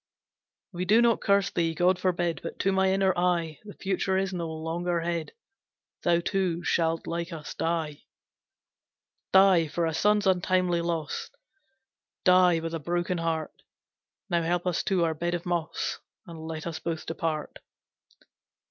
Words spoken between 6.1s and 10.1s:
too shalt like us die. "Die for a